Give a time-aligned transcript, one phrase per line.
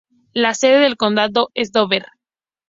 [0.33, 2.07] La sede del condado es Dover.